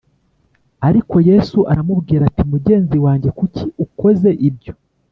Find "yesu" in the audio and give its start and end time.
1.29-1.59